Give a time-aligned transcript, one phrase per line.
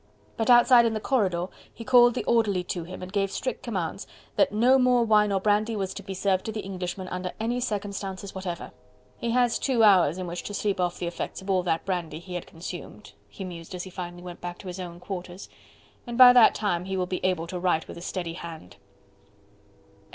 [0.35, 4.07] But outside in the corridor he called the orderly to him and gave strict commands
[4.35, 7.59] that no more wine or brandy was to be served to the Englishman under any
[7.59, 8.71] circumstances whatever.
[9.19, 12.17] "He has two hours in which to sleep off the effects of all that brandy
[12.17, 15.49] which he had consumed," he mused as he finally went back to his own quarters,
[16.07, 18.77] "and by that time he will be able to write with a steady hand."